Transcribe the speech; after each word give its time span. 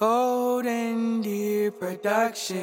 Golden 0.00 1.20
Deer 1.20 1.70
Productions. 1.70 2.56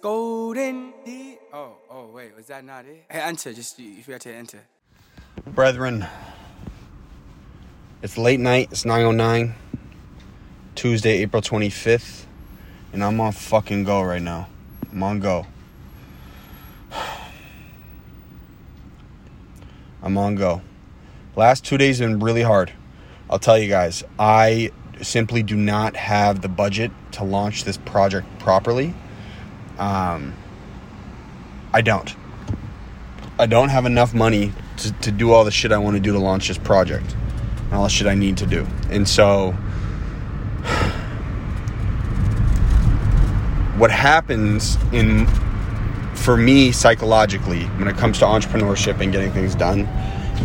Golden 0.00 0.94
Deer. 1.04 1.36
Oh, 1.52 1.74
oh, 1.90 2.06
wait, 2.06 2.34
was 2.34 2.46
that 2.46 2.64
not 2.64 2.86
it? 2.86 3.04
Hey, 3.10 3.20
enter, 3.20 3.52
just 3.52 3.78
you, 3.78 4.02
forgot 4.02 4.22
to 4.22 4.34
enter. 4.34 4.60
Brethren, 5.48 6.06
it's 8.00 8.16
late 8.16 8.40
night. 8.40 8.68
It's 8.70 8.84
9.09. 8.84 9.52
Tuesday, 10.74 11.18
April 11.18 11.42
25th. 11.42 12.24
And 12.94 13.04
I'm 13.04 13.20
on 13.20 13.32
fucking 13.32 13.84
go 13.84 14.00
right 14.00 14.22
now. 14.22 14.48
I'm 14.90 15.02
on 15.02 15.20
go. 15.20 15.46
I'm 20.02 20.16
on 20.16 20.34
go. 20.34 20.62
Last 21.36 21.66
two 21.66 21.76
days 21.76 21.98
have 21.98 22.08
been 22.08 22.20
really 22.20 22.40
hard. 22.40 22.72
I'll 23.28 23.38
tell 23.38 23.58
you 23.58 23.68
guys, 23.68 24.02
I 24.18 24.72
simply 25.02 25.42
do 25.42 25.56
not 25.56 25.96
have 25.96 26.42
the 26.42 26.48
budget 26.48 26.90
to 27.12 27.24
launch 27.24 27.64
this 27.64 27.76
project 27.76 28.26
properly. 28.38 28.94
Um, 29.78 30.34
I 31.72 31.80
don't. 31.80 32.14
I 33.38 33.46
don't 33.46 33.70
have 33.70 33.86
enough 33.86 34.12
money 34.12 34.52
to, 34.78 34.92
to 34.92 35.10
do 35.10 35.32
all 35.32 35.44
the 35.44 35.50
shit 35.50 35.72
I 35.72 35.78
want 35.78 35.96
to 35.96 36.00
do 36.00 36.12
to 36.12 36.18
launch 36.18 36.48
this 36.48 36.58
project, 36.58 37.16
all 37.72 37.84
the 37.84 37.88
shit 37.88 38.06
I 38.06 38.14
need 38.14 38.36
to 38.38 38.46
do. 38.46 38.66
And 38.90 39.08
so, 39.08 39.52
what 43.78 43.90
happens 43.90 44.76
in 44.92 45.26
for 46.14 46.36
me 46.36 46.70
psychologically 46.70 47.64
when 47.78 47.88
it 47.88 47.96
comes 47.96 48.18
to 48.18 48.26
entrepreneurship 48.26 49.00
and 49.00 49.10
getting 49.10 49.32
things 49.32 49.54
done 49.54 49.88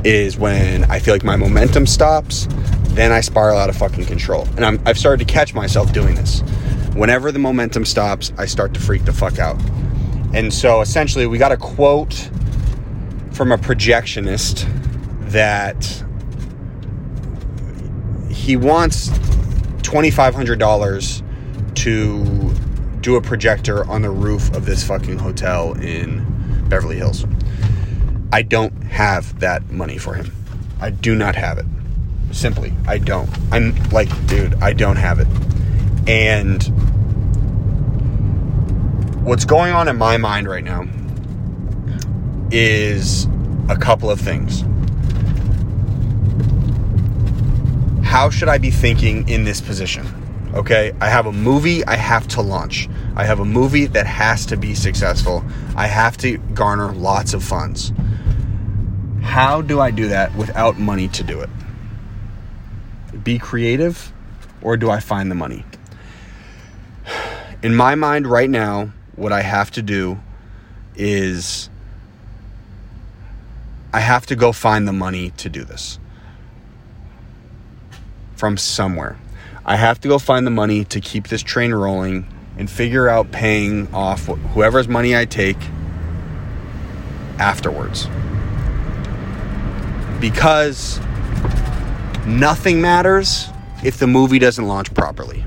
is 0.05 0.37
when 0.37 0.85
I 0.85 0.99
feel 0.99 1.13
like 1.13 1.23
my 1.23 1.35
momentum 1.35 1.85
stops, 1.85 2.47
then 2.95 3.11
I 3.11 3.21
spiral 3.21 3.57
out 3.57 3.69
of 3.69 3.75
fucking 3.75 4.05
control. 4.05 4.47
And 4.55 4.65
I'm, 4.65 4.81
I've 4.85 4.97
started 4.97 5.27
to 5.27 5.31
catch 5.31 5.53
myself 5.53 5.93
doing 5.93 6.15
this. 6.15 6.41
Whenever 6.93 7.31
the 7.31 7.39
momentum 7.39 7.85
stops, 7.85 8.31
I 8.37 8.45
start 8.45 8.73
to 8.75 8.79
freak 8.79 9.05
the 9.05 9.13
fuck 9.13 9.37
out. 9.37 9.59
And 10.33 10.53
so 10.53 10.81
essentially, 10.81 11.27
we 11.27 11.37
got 11.37 11.51
a 11.51 11.57
quote 11.57 12.29
from 13.31 13.51
a 13.51 13.57
projectionist 13.57 14.65
that 15.29 15.83
he 18.29 18.55
wants 18.55 19.09
$2,500 19.09 21.75
to 21.75 22.53
do 23.01 23.15
a 23.15 23.21
projector 23.21 23.85
on 23.89 24.01
the 24.01 24.09
roof 24.09 24.53
of 24.53 24.65
this 24.65 24.85
fucking 24.85 25.19
hotel 25.19 25.73
in 25.81 26.25
Beverly 26.69 26.95
Hills. 26.95 27.25
I 28.31 28.41
don't 28.41 28.73
have 28.83 29.39
that 29.39 29.69
money 29.69 29.97
for 29.97 30.15
him. 30.15 30.31
I 30.79 30.89
do 30.89 31.15
not 31.15 31.35
have 31.35 31.57
it. 31.57 31.65
Simply, 32.31 32.73
I 32.87 32.97
don't. 32.97 33.29
I'm 33.51 33.75
like, 33.89 34.09
dude, 34.27 34.55
I 34.55 34.73
don't 34.73 34.97
have 34.97 35.19
it. 35.19 35.27
And 36.07 36.61
what's 39.25 39.45
going 39.45 39.73
on 39.73 39.87
in 39.87 39.97
my 39.97 40.17
mind 40.17 40.47
right 40.47 40.63
now 40.63 40.87
is 42.51 43.25
a 43.69 43.75
couple 43.75 44.09
of 44.11 44.19
things. 44.19 44.63
How 48.05 48.29
should 48.29 48.49
I 48.49 48.59
be 48.59 48.71
thinking 48.71 49.27
in 49.27 49.43
this 49.43 49.61
position? 49.61 50.07
Okay, 50.53 50.93
I 51.01 51.09
have 51.09 51.25
a 51.25 51.33
movie 51.33 51.83
I 51.85 51.95
have 51.95 52.27
to 52.29 52.41
launch. 52.41 52.87
I 53.15 53.25
have 53.25 53.39
a 53.39 53.45
movie 53.45 53.87
that 53.87 54.05
has 54.05 54.45
to 54.45 54.57
be 54.57 54.73
successful. 54.73 55.43
I 55.75 55.87
have 55.87 56.15
to 56.17 56.37
garner 56.37 56.93
lots 56.93 57.33
of 57.33 57.43
funds. 57.43 57.91
How 59.21 59.61
do 59.61 59.81
I 59.81 59.91
do 59.91 60.07
that 60.07 60.33
without 60.35 60.79
money 60.79 61.09
to 61.09 61.23
do 61.23 61.41
it? 61.41 61.49
Be 63.25 63.39
creative 63.39 64.13
or 64.61 64.77
do 64.77 64.89
I 64.89 65.01
find 65.01 65.29
the 65.29 65.35
money? 65.35 65.65
In 67.63 67.75
my 67.75 67.95
mind 67.95 68.27
right 68.27 68.49
now, 68.49 68.91
what 69.15 69.33
I 69.33 69.41
have 69.41 69.71
to 69.71 69.81
do 69.81 70.19
is 70.95 71.69
I 73.91 73.99
have 73.99 74.27
to 74.27 74.35
go 74.35 74.51
find 74.51 74.87
the 74.87 74.93
money 74.93 75.31
to 75.37 75.49
do 75.49 75.63
this 75.63 75.97
from 78.35 78.57
somewhere. 78.57 79.17
I 79.65 79.77
have 79.77 79.99
to 80.01 80.07
go 80.07 80.19
find 80.19 80.45
the 80.45 80.51
money 80.51 80.83
to 80.85 81.01
keep 81.01 81.27
this 81.29 81.41
train 81.41 81.73
rolling 81.73 82.27
and 82.59 82.69
figure 82.69 83.09
out 83.09 83.31
paying 83.31 83.91
off 83.91 84.27
whoever's 84.27 84.87
money 84.87 85.15
I 85.15 85.25
take 85.25 85.57
afterwards. 87.39 88.07
Because 90.19 90.99
nothing 92.25 92.81
matters 92.81 93.47
if 93.83 93.97
the 93.97 94.07
movie 94.07 94.39
doesn't 94.39 94.67
launch 94.67 94.93
properly. 94.93 95.43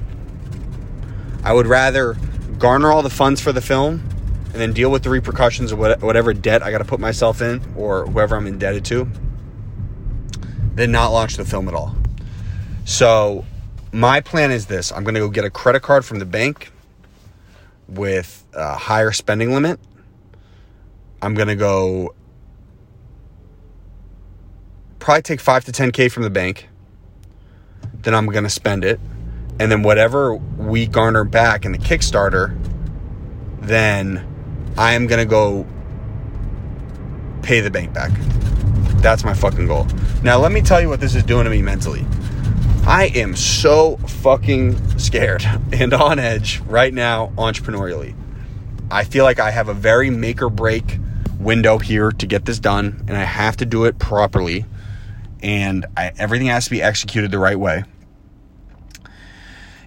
I 1.42 1.52
would 1.52 1.66
rather 1.66 2.16
garner 2.58 2.90
all 2.90 3.02
the 3.02 3.10
funds 3.10 3.40
for 3.40 3.52
the 3.52 3.60
film 3.60 4.02
and 4.46 4.54
then 4.54 4.72
deal 4.72 4.90
with 4.90 5.02
the 5.02 5.10
repercussions 5.10 5.72
of 5.72 5.78
whatever 5.78 6.32
debt 6.32 6.62
I 6.62 6.70
got 6.70 6.78
to 6.78 6.84
put 6.84 7.00
myself 7.00 7.40
in 7.42 7.62
or 7.76 8.06
whoever 8.06 8.36
I'm 8.36 8.46
indebted 8.46 8.84
to 8.86 9.08
than 10.74 10.92
not 10.92 11.08
launch 11.10 11.36
the 11.36 11.44
film 11.44 11.68
at 11.68 11.74
all. 11.74 11.94
So, 12.84 13.44
my 13.92 14.20
plan 14.20 14.50
is 14.50 14.66
this 14.66 14.92
I'm 14.92 15.04
going 15.04 15.14
to 15.14 15.20
go 15.20 15.28
get 15.28 15.44
a 15.44 15.50
credit 15.50 15.82
card 15.82 16.04
from 16.04 16.18
the 16.18 16.24
bank 16.24 16.70
with 17.88 18.44
a 18.54 18.74
higher 18.74 19.12
spending 19.12 19.52
limit. 19.52 19.80
I'm 21.20 21.34
going 21.34 21.48
to 21.48 21.56
go 21.56 22.14
probably 25.08 25.22
take 25.22 25.40
5 25.40 25.64
to 25.64 25.72
10k 25.72 26.12
from 26.12 26.22
the 26.22 26.28
bank. 26.28 26.68
Then 28.02 28.14
I'm 28.14 28.26
going 28.26 28.44
to 28.44 28.50
spend 28.50 28.84
it. 28.84 29.00
And 29.58 29.72
then 29.72 29.82
whatever 29.82 30.34
we 30.34 30.86
garner 30.86 31.24
back 31.24 31.64
in 31.64 31.72
the 31.72 31.78
Kickstarter, 31.78 32.54
then 33.58 34.22
I 34.76 34.92
am 34.92 35.06
going 35.06 35.18
to 35.18 35.24
go 35.24 35.66
pay 37.40 37.60
the 37.60 37.70
bank 37.70 37.94
back. 37.94 38.10
That's 39.00 39.24
my 39.24 39.32
fucking 39.32 39.66
goal. 39.66 39.86
Now, 40.22 40.38
let 40.40 40.52
me 40.52 40.60
tell 40.60 40.78
you 40.78 40.90
what 40.90 41.00
this 41.00 41.14
is 41.14 41.22
doing 41.22 41.44
to 41.44 41.50
me 41.50 41.62
mentally. 41.62 42.04
I 42.86 43.10
am 43.14 43.34
so 43.34 43.96
fucking 43.96 44.98
scared 44.98 45.42
and 45.72 45.94
on 45.94 46.18
edge 46.18 46.60
right 46.66 46.92
now, 46.92 47.32
entrepreneurially. 47.38 48.14
I 48.90 49.04
feel 49.04 49.24
like 49.24 49.40
I 49.40 49.52
have 49.52 49.70
a 49.70 49.74
very 49.74 50.10
make 50.10 50.42
or 50.42 50.50
break 50.50 50.98
window 51.40 51.78
here 51.78 52.12
to 52.12 52.26
get 52.26 52.44
this 52.44 52.58
done, 52.58 53.06
and 53.08 53.16
I 53.16 53.24
have 53.24 53.56
to 53.56 53.64
do 53.64 53.86
it 53.86 53.98
properly. 53.98 54.66
And 55.42 55.86
I, 55.96 56.12
everything 56.18 56.48
has 56.48 56.64
to 56.64 56.70
be 56.70 56.82
executed 56.82 57.30
the 57.30 57.38
right 57.38 57.58
way. 57.58 57.84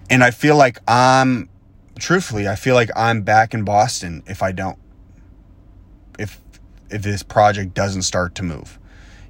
And 0.09 0.23
I 0.23 0.31
feel 0.31 0.55
like 0.55 0.79
I'm, 0.87 1.49
truthfully, 1.99 2.47
I 2.47 2.55
feel 2.55 2.75
like 2.75 2.89
I'm 2.95 3.21
back 3.21 3.53
in 3.53 3.63
Boston 3.63 4.23
if 4.27 4.43
I 4.43 4.51
don't, 4.51 4.77
if 6.19 6.39
if 6.89 7.03
this 7.03 7.23
project 7.23 7.73
doesn't 7.73 8.01
start 8.01 8.35
to 8.35 8.43
move 8.43 8.77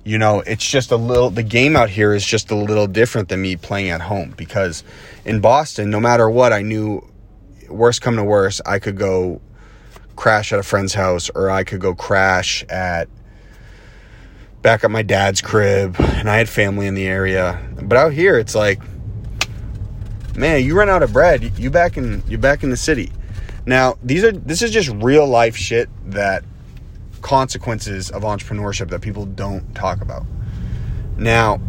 you 0.03 0.17
know, 0.17 0.39
it's 0.41 0.67
just 0.67 0.91
a 0.91 0.95
little, 0.95 1.29
the 1.29 1.43
game 1.43 1.75
out 1.75 1.89
here 1.89 2.13
is 2.13 2.25
just 2.25 2.49
a 2.49 2.55
little 2.55 2.87
different 2.87 3.29
than 3.29 3.41
me 3.41 3.55
playing 3.55 3.89
at 3.89 4.01
home 4.01 4.33
because 4.35 4.83
in 5.25 5.41
Boston, 5.41 5.89
no 5.89 5.99
matter 5.99 6.29
what, 6.29 6.53
I 6.53 6.63
knew 6.63 7.07
worst 7.69 8.01
come 8.01 8.15
to 8.15 8.23
worst, 8.23 8.61
I 8.65 8.79
could 8.79 8.97
go 8.97 9.41
crash 10.15 10.51
at 10.53 10.59
a 10.59 10.63
friend's 10.63 10.93
house 10.93 11.29
or 11.29 11.49
I 11.49 11.63
could 11.63 11.81
go 11.81 11.93
crash 11.93 12.63
at 12.63 13.09
back 14.61 14.83
at 14.83 14.91
my 14.91 15.01
dad's 15.01 15.41
crib 15.41 15.95
and 15.99 16.29
I 16.29 16.37
had 16.37 16.47
family 16.47 16.87
in 16.87 16.93
the 16.93 17.07
area. 17.07 17.59
But 17.81 17.97
out 17.97 18.13
here, 18.13 18.37
it's 18.37 18.55
like, 18.55 18.79
man, 20.35 20.63
you 20.63 20.77
run 20.77 20.89
out 20.89 21.03
of 21.03 21.13
bread, 21.13 21.57
you 21.57 21.69
back 21.69 21.97
in, 21.97 22.23
you 22.27 22.37
back 22.37 22.63
in 22.63 22.69
the 22.69 22.77
city. 22.77 23.11
Now, 23.65 23.97
these 24.03 24.23
are, 24.23 24.31
this 24.31 24.61
is 24.61 24.71
just 24.71 24.89
real 24.89 25.27
life 25.27 25.55
shit 25.55 25.89
that 26.11 26.43
consequences 27.21 28.09
of 28.09 28.23
entrepreneurship 28.23 28.89
that 28.89 29.01
people 29.01 29.25
don't 29.25 29.75
talk 29.75 30.01
about. 30.01 30.25
Now, 31.17 31.59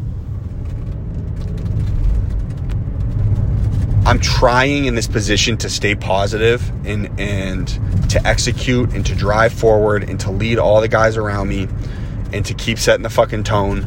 I'm 4.04 4.19
trying 4.19 4.86
in 4.86 4.94
this 4.94 5.06
position 5.06 5.56
to 5.58 5.70
stay 5.70 5.94
positive 5.94 6.69
and 6.84 7.20
and 7.20 7.69
to 8.11 8.26
execute 8.26 8.93
and 8.94 9.06
to 9.06 9.14
drive 9.14 9.52
forward 9.52 10.02
and 10.02 10.19
to 10.20 10.31
lead 10.31 10.58
all 10.58 10.81
the 10.81 10.88
guys 10.88 11.16
around 11.16 11.49
me 11.49 11.69
and 12.32 12.44
to 12.46 12.55
keep 12.55 12.79
setting 12.79 13.02
the 13.02 13.11
fucking 13.11 13.44
tone. 13.44 13.84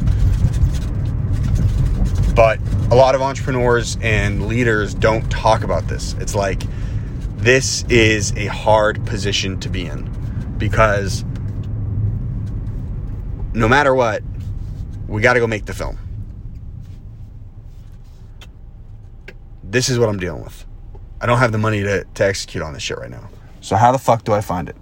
But 2.34 2.58
a 2.90 2.94
lot 2.94 3.14
of 3.14 3.22
entrepreneurs 3.22 3.96
and 4.02 4.46
leaders 4.46 4.94
don't 4.94 5.28
talk 5.30 5.64
about 5.64 5.88
this. 5.88 6.14
It's 6.14 6.34
like 6.34 6.62
this 7.36 7.84
is 7.88 8.32
a 8.36 8.46
hard 8.46 9.04
position 9.06 9.58
to 9.60 9.68
be 9.68 9.86
in 9.86 10.10
because 10.58 11.24
no 13.54 13.68
matter 13.68 13.94
what, 13.94 14.22
we 15.08 15.22
got 15.22 15.34
to 15.34 15.40
go 15.40 15.46
make 15.46 15.64
the 15.64 15.74
film. 15.74 15.98
This 19.64 19.88
is 19.88 19.98
what 19.98 20.08
I'm 20.08 20.18
dealing 20.18 20.44
with. 20.44 20.64
I 21.20 21.26
don't 21.26 21.38
have 21.38 21.52
the 21.52 21.58
money 21.58 21.82
to, 21.82 22.04
to 22.04 22.24
execute 22.24 22.62
on 22.62 22.72
this 22.72 22.82
shit 22.82 22.98
right 22.98 23.10
now. 23.10 23.28
So, 23.60 23.76
how 23.76 23.90
the 23.90 23.98
fuck 23.98 24.24
do 24.24 24.32
I 24.32 24.40
find 24.40 24.68
it? 24.68 24.76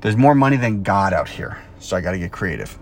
There's 0.00 0.16
more 0.16 0.34
money 0.34 0.56
than 0.56 0.82
God 0.82 1.12
out 1.12 1.28
here. 1.28 1.58
So, 1.80 1.96
I 1.96 2.00
got 2.00 2.12
to 2.12 2.18
get 2.18 2.32
creative. 2.32 2.78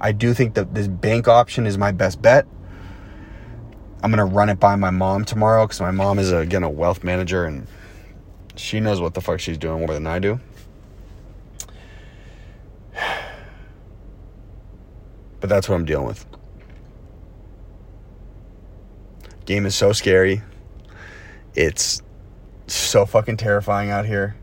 I 0.00 0.12
do 0.12 0.34
think 0.34 0.54
that 0.54 0.74
this 0.74 0.86
bank 0.86 1.28
option 1.28 1.66
is 1.66 1.78
my 1.78 1.92
best 1.92 2.20
bet. 2.20 2.46
I'm 4.02 4.10
gonna 4.10 4.26
run 4.26 4.50
it 4.50 4.60
by 4.60 4.76
my 4.76 4.90
mom 4.90 5.24
tomorrow 5.24 5.64
because 5.64 5.80
my 5.80 5.90
mom 5.90 6.18
is 6.18 6.30
again 6.30 6.62
a 6.62 6.68
wealth 6.68 7.02
manager 7.02 7.46
and 7.46 7.66
she 8.54 8.78
knows 8.78 9.00
what 9.00 9.14
the 9.14 9.22
fuck 9.22 9.40
she's 9.40 9.56
doing 9.56 9.78
more 9.78 9.94
than 9.94 10.06
I 10.06 10.18
do. 10.18 10.40
But 15.40 15.50
that's 15.50 15.68
what 15.68 15.74
I'm 15.74 15.84
dealing 15.84 16.06
with. 16.06 16.24
Game 19.44 19.66
is 19.66 19.74
so 19.74 19.92
scary. 19.92 20.42
It's 21.54 22.02
so 22.66 23.04
fucking 23.04 23.36
terrifying 23.36 23.90
out 23.90 24.06
here. 24.06 24.36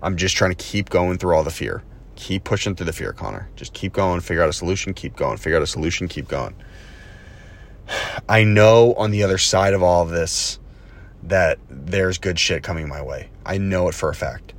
I'm 0.00 0.16
just 0.16 0.36
trying 0.36 0.52
to 0.52 0.64
keep 0.64 0.90
going 0.90 1.18
through 1.18 1.34
all 1.34 1.42
the 1.42 1.50
fear. 1.50 1.82
Keep 2.18 2.44
pushing 2.44 2.74
through 2.74 2.86
the 2.86 2.92
fear, 2.92 3.12
Conor. 3.12 3.48
Just 3.56 3.72
keep 3.72 3.92
going, 3.92 4.20
figure 4.20 4.42
out 4.42 4.48
a 4.48 4.52
solution, 4.52 4.92
keep 4.92 5.16
going, 5.16 5.38
figure 5.38 5.56
out 5.56 5.62
a 5.62 5.66
solution, 5.66 6.08
keep 6.08 6.28
going. 6.28 6.54
I 8.28 8.44
know 8.44 8.94
on 8.94 9.10
the 9.10 9.22
other 9.22 9.38
side 9.38 9.72
of 9.72 9.82
all 9.82 10.02
of 10.02 10.10
this 10.10 10.58
that 11.22 11.58
there's 11.70 12.18
good 12.18 12.38
shit 12.38 12.62
coming 12.62 12.88
my 12.88 13.02
way. 13.02 13.30
I 13.46 13.58
know 13.58 13.88
it 13.88 13.94
for 13.94 14.08
a 14.08 14.14
fact. 14.14 14.52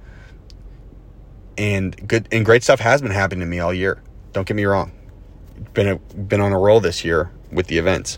And 1.57 2.07
good 2.07 2.27
and 2.31 2.45
great 2.45 2.63
stuff 2.63 2.79
has 2.79 3.01
been 3.01 3.11
happening 3.11 3.41
to 3.41 3.45
me 3.45 3.59
all 3.59 3.73
year. 3.73 4.01
Don't 4.31 4.47
get 4.47 4.55
me 4.55 4.65
wrong 4.65 4.91
been 5.73 5.87
a, 5.87 5.95
been 5.97 6.41
on 6.41 6.51
a 6.51 6.59
roll 6.59 6.79
this 6.79 7.03
year 7.03 7.31
with 7.51 7.67
the 7.67 7.77
events. 7.77 8.17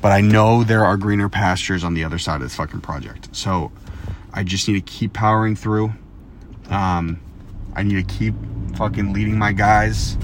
But 0.00 0.12
I 0.12 0.20
know 0.20 0.64
there 0.64 0.84
are 0.84 0.96
greener 0.96 1.28
pastures 1.28 1.84
on 1.84 1.94
the 1.94 2.04
other 2.04 2.18
side 2.18 2.36
of 2.36 2.42
this 2.42 2.54
fucking 2.54 2.80
project. 2.80 3.34
So 3.34 3.70
I 4.32 4.44
just 4.44 4.66
need 4.66 4.74
to 4.74 4.80
keep 4.80 5.12
powering 5.12 5.56
through. 5.56 5.92
Um, 6.70 7.20
I 7.74 7.82
need 7.82 8.08
to 8.08 8.14
keep 8.14 8.34
fucking 8.76 9.12
leading 9.12 9.38
my 9.38 9.52
guys. 9.52 10.16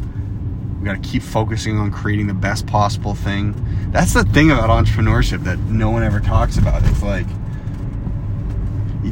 We 0.79 0.85
got 0.85 1.03
to 1.03 1.09
keep 1.09 1.23
focusing 1.23 1.79
on 1.79 1.91
creating 1.91 2.27
the 2.27 2.35
best 2.35 2.67
possible 2.67 3.15
thing. 3.15 3.55
That's 3.91 4.13
the 4.13 4.25
thing 4.25 4.51
about 4.51 4.71
entrepreneurship 4.71 5.45
that 5.45 5.59
no 5.59 5.91
one 5.91 6.03
ever 6.03 6.21
talks 6.21 6.59
about. 6.59 6.83
It's 6.85 7.03
like 7.03 7.27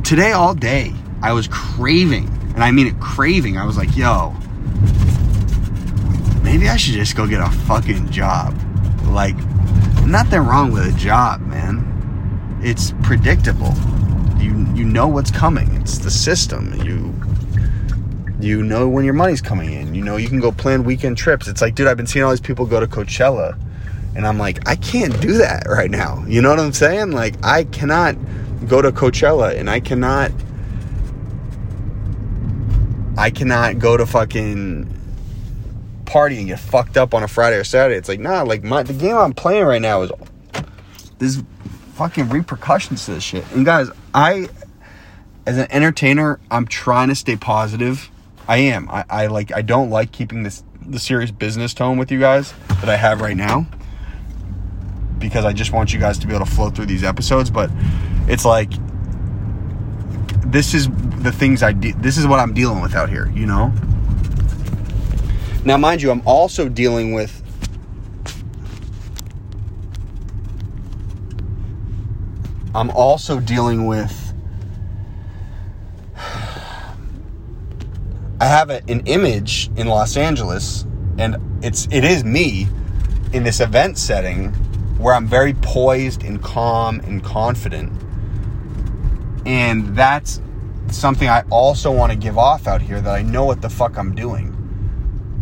today, 0.03 0.33
all 0.33 0.55
day, 0.55 0.93
I 1.23 1.33
was 1.33 1.49
craving, 1.49 2.29
and 2.55 2.63
I 2.63 2.71
mean 2.71 2.87
it 2.87 3.01
craving. 3.01 3.57
I 3.57 3.65
was 3.65 3.77
like, 3.77 3.97
yo, 3.97 4.35
maybe 6.43 6.69
I 6.69 6.77
should 6.77 6.95
just 6.95 7.17
go 7.17 7.27
get 7.27 7.41
a 7.41 7.51
fucking 7.51 8.11
job. 8.11 8.59
Like, 9.07 9.37
nothing 10.05 10.41
wrong 10.41 10.73
with 10.73 10.95
a 10.95 10.99
job, 10.99 11.41
man. 11.43 12.61
It's 12.63 12.93
predictable. 13.03 13.73
You 14.39 14.67
you 14.75 14.85
know 14.85 15.09
what's 15.09 15.31
coming. 15.31 15.75
It's 15.77 15.99
the 15.99 16.11
system. 16.11 16.75
You 16.85 17.14
you 18.45 18.63
know 18.63 18.89
when 18.89 19.05
your 19.05 19.15
money's 19.15 19.41
coming 19.41 19.73
in. 19.73 19.95
You 19.95 20.03
know 20.03 20.17
you 20.17 20.29
can 20.29 20.41
go 20.41 20.53
plan 20.53 20.85
weekend 20.85 21.17
trips. 21.17 21.49
It's 21.49 21.63
like, 21.63 21.75
dude, 21.75 21.87
I've 21.87 21.97
been 21.97 22.07
seeing 22.07 22.25
all 22.25 22.31
these 22.31 22.41
people 22.41 22.67
go 22.67 22.81
to 22.81 22.87
Coachella, 22.87 23.59
and 24.15 24.27
I'm 24.27 24.39
like, 24.39 24.69
I 24.69 24.77
can't 24.77 25.19
do 25.21 25.39
that 25.39 25.67
right 25.69 25.91
now. 25.91 26.25
You 26.27 26.43
know 26.43 26.51
what 26.51 26.61
I'm 26.61 26.73
saying? 26.73 27.13
Like, 27.13 27.35
I 27.43 27.65
cannot 27.65 28.17
go 28.69 28.83
to 28.83 28.93
Coachella, 28.93 29.59
and 29.59 29.69
I 29.69 29.81
cannot. 29.81 30.31
I 33.17 33.31
cannot 33.31 33.79
go 33.79 33.97
to 33.97 34.07
fucking 34.07 34.91
party 36.05 36.39
and 36.39 36.47
get 36.49 36.59
fucked 36.61 36.97
up 36.97 37.15
on 37.15 37.23
a 37.23 37.29
Friday 37.29 37.57
or 37.57 37.65
Saturday. 37.65 37.97
It's 37.97 38.09
like, 38.09 38.21
nah, 38.21 38.43
like 38.43 38.63
my 38.63 38.83
the 38.83 38.93
game 38.93 39.17
I'm 39.17 39.33
playing 39.33 39.65
right 39.65 39.83
now 39.83 40.03
is 40.03 40.13
there's 41.19 41.43
fucking 41.95 42.29
repercussions 42.29 43.05
to 43.07 43.13
this 43.13 43.23
shit. 43.25 43.45
And 43.53 43.65
guys, 43.65 43.89
I 44.13 44.49
as 45.47 45.59
an 45.59 45.67
entertainer, 45.71 46.41
I'm 46.51 46.67
trying 46.67 47.09
to 47.09 47.15
stay 47.15 47.37
positive. 47.37 48.11
I 48.47 48.59
am. 48.59 48.89
I, 48.91 49.05
I 49.09 49.27
like 49.27 49.53
I 49.53 49.63
don't 49.63 49.91
like 49.91 50.13
keeping 50.13 50.43
this 50.43 50.63
the 50.87 50.99
serious 50.99 51.31
business 51.31 51.73
tone 51.73 51.97
with 51.97 52.11
you 52.13 52.21
guys 52.21 52.53
that 52.69 52.89
I 52.89 52.97
have 52.97 53.21
right 53.21 53.37
now. 53.37 53.67
Because 55.19 55.45
I 55.45 55.53
just 55.53 55.73
want 55.73 55.93
you 55.93 56.01
guys 56.01 56.19
to 56.19 56.27
be 56.27 56.35
able 56.35 56.45
to 56.45 56.51
flow 56.51 56.71
through 56.71 56.87
these 56.87 57.05
episodes, 57.05 57.51
but 57.51 57.71
it's 58.29 58.45
like 58.45 58.71
this 60.51 60.75
is 60.75 60.89
the 61.23 61.33
things 61.33 61.63
I 61.63 61.73
de- 61.73 61.93
this 61.93 62.19
is 62.19 62.27
what 62.27 62.41
I'm 62.41 62.53
dealing 62.53 62.83
with 62.83 62.95
out 62.95 63.09
here, 63.09 63.31
you 63.35 63.47
know? 63.47 63.73
Now, 65.65 65.79
mind 65.79 66.03
you, 66.03 66.11
I'm 66.11 66.23
also 66.27 66.69
dealing 66.69 67.15
with 67.15 67.43
I'm 72.75 72.91
also 72.91 73.41
dealing 73.41 73.87
with 73.87 74.24
I 78.45 78.49
have 78.49 78.69
a, 78.69 78.83
an 78.89 79.01
image 79.07 79.71
in 79.75 79.87
Los 79.87 80.19
Angeles 80.19 80.85
and 81.17 81.37
it's 81.65 81.89
it 81.91 82.05
is 82.05 82.25
me 82.25 82.69
in 83.33 83.43
this 83.43 83.61
event 83.61 83.97
setting 83.97 84.53
where 84.99 85.15
I'm 85.15 85.27
very 85.27 85.55
poised 85.55 86.23
and 86.25 86.43
calm 86.43 87.01
and 87.01 87.25
confident. 87.25 87.91
And 89.47 89.97
that's 89.97 90.43
something 90.89 91.27
I 91.27 91.43
also 91.49 91.91
want 91.91 92.13
to 92.13 92.19
give 92.19 92.37
off 92.37 92.67
out 92.67 92.83
here 92.83 93.01
that 93.01 93.15
I 93.15 93.23
know 93.23 93.47
what 93.47 93.63
the 93.63 93.71
fuck 93.71 93.97
I'm 93.97 94.15
doing. 94.15 94.55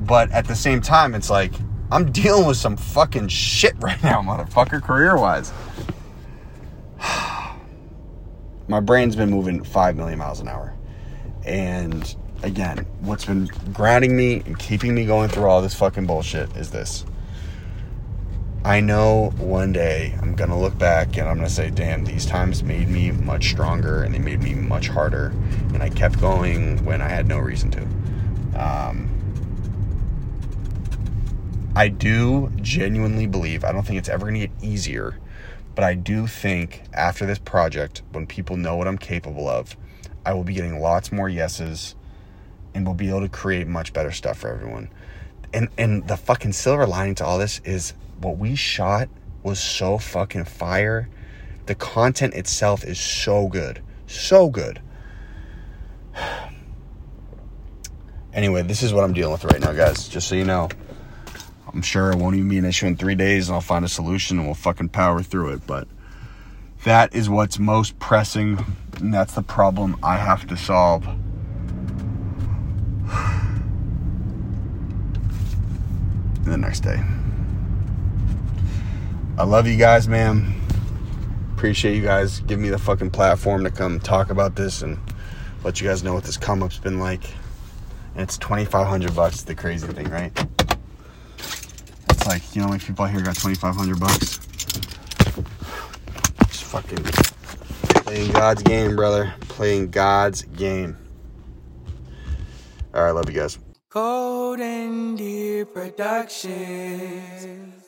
But 0.06 0.31
at 0.31 0.46
the 0.46 0.54
same 0.54 0.81
time, 0.81 1.16
it's 1.16 1.28
like, 1.28 1.54
I'm 1.90 2.12
dealing 2.12 2.46
with 2.46 2.56
some 2.56 2.76
fucking 2.76 3.26
shit 3.26 3.75
right 3.81 4.00
now, 4.04 4.22
motherfucker, 4.22 4.81
career 4.81 5.16
wise. 5.16 5.52
My 8.69 8.78
brain's 8.78 9.16
been 9.16 9.31
moving 9.31 9.64
5 9.64 9.96
million 9.96 10.20
miles 10.20 10.38
an 10.38 10.46
hour. 10.46 10.76
And 11.44 12.14
again, 12.43 12.87
what's 13.00 13.25
been 13.25 13.47
grounding 13.73 14.17
me 14.17 14.43
and 14.47 14.59
keeping 14.59 14.94
me 14.94 15.06
going 15.06 15.29
through 15.29 15.47
all 15.47 15.62
this 15.62 15.75
fucking 15.75 16.06
bullshit 16.06 16.55
is 16.56 16.71
this. 16.71 17.05
I 18.65 18.81
know 18.81 19.31
one 19.39 19.73
day 19.73 20.17
I'm 20.23 20.35
gonna 20.35 20.59
look 20.59 20.79
back 20.79 21.17
and 21.17 21.29
I'm 21.29 21.37
gonna 21.37 21.49
say, 21.49 21.71
damn, 21.71 22.05
these 22.05 22.27
times 22.27 22.62
made 22.62 22.89
me 22.89 23.11
much 23.11 23.50
stronger 23.50 24.03
and 24.03 24.15
they 24.15 24.21
made 24.21 24.43
me 24.43 24.55
much 24.55 24.89
harder. 24.89 25.33
And 25.73 25.83
I 25.83 25.89
kept 25.89 26.21
going 26.21 26.85
when 26.85 27.00
I 27.00 27.09
had 27.09 27.27
no 27.27 27.39
reason 27.39 27.71
to. 27.73 27.83
Um, 28.55 29.09
I 31.75 31.88
do 31.88 32.53
genuinely 32.56 33.27
believe, 33.27 33.65
I 33.65 33.73
don't 33.73 33.85
think 33.85 33.99
it's 33.99 34.09
ever 34.09 34.27
going 34.27 34.35
to 34.35 34.47
get 34.47 34.62
easier, 34.62 35.19
but 35.75 35.85
I 35.85 35.95
do 35.95 36.27
think 36.27 36.83
after 36.93 37.25
this 37.25 37.38
project, 37.38 38.03
when 38.12 38.27
people 38.27 38.59
know 38.59 38.77
what 38.77 38.87
I'm 38.87 38.99
capable 38.99 39.49
of, 39.49 39.75
I 40.27 40.35
will 40.35 40.45
be 40.45 40.53
getting 40.53 40.81
lots 40.81 41.11
more 41.11 41.31
yeses 41.31 41.95
and 42.75 42.87
we'll 42.87 42.95
be 42.95 43.09
able 43.09 43.21
to 43.21 43.29
create 43.29 43.67
much 43.67 43.93
better 43.93 44.11
stuff 44.11 44.39
for 44.39 44.49
everyone. 44.49 44.89
And 45.53 45.69
and 45.77 46.07
the 46.09 46.17
fucking 46.17 46.53
silver 46.53 46.87
lining 46.87 47.15
to 47.17 47.25
all 47.25 47.39
this 47.39 47.61
is 47.65 47.95
what 48.21 48.39
we 48.39 48.55
shot 48.55 49.09
was 49.43 49.61
so 49.61 49.99
fucking 49.99 50.45
fire. 50.45 51.09
The 51.67 51.75
content 51.75 52.35
itself 52.35 52.85
is 52.85 52.99
so 52.99 53.49
good. 53.49 53.83
So 54.07 54.49
good. 54.49 54.81
Anyway, 58.35 58.62
this 58.62 58.83
is 58.83 58.95
what 58.95 59.05
I'm 59.05 59.12
dealing 59.12 59.33
with 59.33 59.45
right 59.45 59.61
now, 59.61 59.73
guys. 59.75 60.09
Just 60.09 60.26
so 60.26 60.35
you 60.35 60.45
know. 60.47 60.71
I'm 61.75 61.83
sure 61.83 62.11
it 62.11 62.17
won't 62.17 62.35
even 62.37 62.49
be 62.49 62.59
an 62.59 62.64
issue 62.64 62.87
in 62.87 62.97
three 62.97 63.14
days, 63.14 63.49
and 63.49 63.55
I'll 63.55 63.61
find 63.61 63.85
a 63.85 63.88
solution 63.88 64.38
and 64.38 64.47
we'll 64.47 64.55
fucking 64.55 64.91
power 64.91 65.23
through 65.23 65.52
it. 65.52 65.67
But 65.67 65.88
that 66.85 67.14
is 67.14 67.31
what's 67.31 67.59
most 67.59 67.99
pressing, 67.99 68.64
and 68.97 69.12
that's 69.12 69.35
the 69.35 69.43
problem 69.43 69.97
I 70.02 70.17
have 70.17 70.47
to 70.49 70.57
solve. 70.57 71.07
The 76.50 76.56
next 76.56 76.80
day. 76.80 77.00
I 79.38 79.44
love 79.44 79.66
you 79.66 79.76
guys, 79.76 80.08
man. 80.08 80.61
Appreciate 81.54 81.96
you 81.96 82.02
guys 82.02 82.40
giving 82.40 82.62
me 82.62 82.68
the 82.68 82.78
fucking 82.78 83.11
platform 83.11 83.64
to 83.64 83.70
come 83.70 84.00
talk 84.00 84.30
about 84.30 84.56
this 84.56 84.82
and 84.82 84.99
let 85.64 85.80
you 85.80 85.88
guys 85.88 86.02
know 86.02 86.14
what 86.14 86.25
this 86.25 86.37
come 86.37 86.62
up's 86.62 86.78
been 86.78 86.99
like. 86.99 87.25
And 88.14 88.22
it's 88.22 88.37
2500 88.38 89.14
bucks, 89.14 89.42
the 89.42 89.54
crazy 89.54 89.87
thing, 89.87 90.11
right? 90.11 90.32
It's 91.38 92.26
like, 92.26 92.54
you 92.54 92.62
know, 92.62 92.68
like 92.68 92.84
people 92.84 93.06
here 93.06 93.20
got 93.22 93.37
2500 93.37 93.99
bucks. 93.99 94.38
Just 96.49 96.64
fucking 96.64 97.02
playing 98.04 98.32
God's 98.32 98.62
game, 98.62 98.96
brother. 98.96 99.32
Playing 99.42 99.90
God's 99.90 100.42
game. 100.42 100.96
All 102.94 103.04
right, 103.04 103.12
love 103.12 103.30
you 103.30 103.34
guys. 103.40 103.58
Golden 103.92 105.16
Deer 105.16 105.66
Productions. 105.66 106.49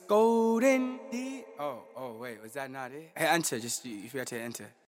Golden 0.06 0.98
Deer. 1.10 1.44
Oh, 1.58 1.78
oh, 1.96 2.12
wait, 2.20 2.42
was 2.42 2.52
that 2.52 2.70
not 2.70 2.92
it? 2.92 3.10
Hey, 3.16 3.24
enter. 3.24 3.58
Just 3.58 3.86
you 3.86 4.06
forgot 4.10 4.26
to 4.26 4.38
enter. 4.38 4.66